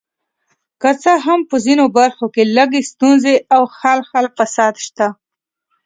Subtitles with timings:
[0.81, 5.07] که څه هم په ځینو برخو کې لږې ستونزې او خال خال فساد شته.